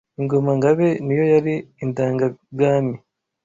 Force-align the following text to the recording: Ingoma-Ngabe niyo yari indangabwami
Ingoma-Ngabe 0.19 0.87
niyo 1.05 1.25
yari 1.33 1.53
indangabwami 1.83 2.95